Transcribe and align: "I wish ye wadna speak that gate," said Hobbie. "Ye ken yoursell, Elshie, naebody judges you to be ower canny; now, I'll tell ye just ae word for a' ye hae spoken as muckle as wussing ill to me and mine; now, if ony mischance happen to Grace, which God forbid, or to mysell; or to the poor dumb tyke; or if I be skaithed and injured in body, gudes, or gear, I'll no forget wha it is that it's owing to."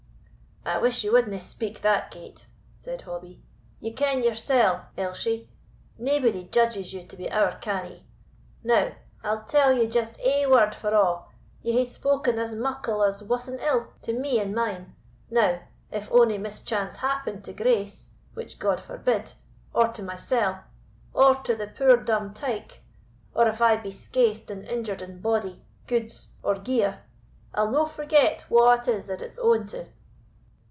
"I 0.63 0.77
wish 0.77 1.03
ye 1.03 1.09
wadna 1.09 1.39
speak 1.39 1.81
that 1.81 2.11
gate," 2.11 2.45
said 2.75 3.01
Hobbie. 3.01 3.41
"Ye 3.79 3.91
ken 3.93 4.21
yoursell, 4.21 4.85
Elshie, 4.95 5.49
naebody 5.97 6.43
judges 6.51 6.93
you 6.93 7.01
to 7.01 7.17
be 7.17 7.31
ower 7.31 7.57
canny; 7.59 8.05
now, 8.63 8.91
I'll 9.23 9.43
tell 9.45 9.73
ye 9.73 9.87
just 9.87 10.19
ae 10.19 10.45
word 10.45 10.75
for 10.75 10.93
a' 10.93 11.23
ye 11.63 11.73
hae 11.73 11.83
spoken 11.83 12.37
as 12.37 12.53
muckle 12.53 13.01
as 13.03 13.23
wussing 13.23 13.57
ill 13.59 13.91
to 14.03 14.13
me 14.13 14.39
and 14.39 14.53
mine; 14.53 14.95
now, 15.31 15.61
if 15.91 16.09
ony 16.11 16.37
mischance 16.37 16.97
happen 16.97 17.41
to 17.41 17.53
Grace, 17.53 18.11
which 18.35 18.59
God 18.59 18.79
forbid, 18.79 19.33
or 19.73 19.87
to 19.89 20.03
mysell; 20.03 20.59
or 21.11 21.33
to 21.37 21.55
the 21.55 21.67
poor 21.67 21.97
dumb 21.97 22.35
tyke; 22.35 22.81
or 23.33 23.47
if 23.47 23.63
I 23.63 23.77
be 23.77 23.89
skaithed 23.89 24.51
and 24.51 24.63
injured 24.65 25.01
in 25.01 25.21
body, 25.21 25.63
gudes, 25.87 26.33
or 26.43 26.55
gear, 26.59 27.01
I'll 27.53 27.71
no 27.71 27.87
forget 27.87 28.45
wha 28.47 28.73
it 28.73 28.87
is 28.87 29.07
that 29.07 29.23
it's 29.23 29.39
owing 29.39 29.65
to." 29.67 29.87